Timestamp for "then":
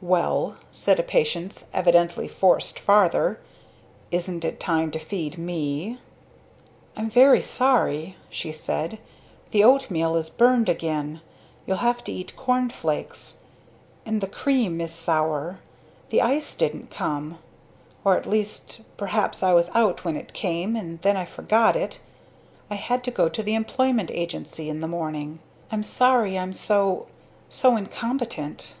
21.02-21.18